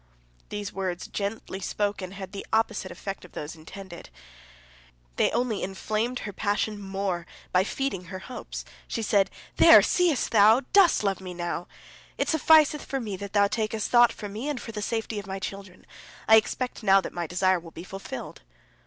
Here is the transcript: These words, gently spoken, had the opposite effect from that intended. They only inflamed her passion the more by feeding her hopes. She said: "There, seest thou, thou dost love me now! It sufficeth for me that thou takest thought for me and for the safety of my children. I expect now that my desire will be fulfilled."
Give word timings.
These 0.49 0.73
words, 0.73 1.07
gently 1.07 1.59
spoken, 1.59 2.13
had 2.13 2.31
the 2.31 2.43
opposite 2.51 2.91
effect 2.91 3.21
from 3.21 3.33
that 3.33 3.53
intended. 3.53 4.09
They 5.17 5.29
only 5.29 5.61
inflamed 5.61 6.21
her 6.21 6.33
passion 6.33 6.77
the 6.77 6.81
more 6.81 7.27
by 7.51 7.63
feeding 7.63 8.05
her 8.05 8.17
hopes. 8.17 8.65
She 8.87 9.03
said: 9.03 9.29
"There, 9.57 9.83
seest 9.83 10.31
thou, 10.31 10.61
thou 10.61 10.67
dost 10.73 11.03
love 11.03 11.21
me 11.21 11.35
now! 11.35 11.67
It 12.17 12.29
sufficeth 12.29 12.83
for 12.83 12.99
me 12.99 13.15
that 13.17 13.33
thou 13.33 13.45
takest 13.47 13.91
thought 13.91 14.11
for 14.11 14.27
me 14.27 14.49
and 14.49 14.59
for 14.59 14.71
the 14.71 14.81
safety 14.81 15.19
of 15.19 15.27
my 15.27 15.37
children. 15.37 15.85
I 16.27 16.35
expect 16.37 16.81
now 16.81 16.99
that 17.01 17.13
my 17.13 17.27
desire 17.27 17.59
will 17.59 17.69
be 17.69 17.83
fulfilled." 17.83 18.41